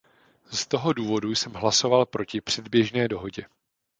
[0.51, 3.45] Z toho důvodu jsem hlasoval proti předběžné dohodě.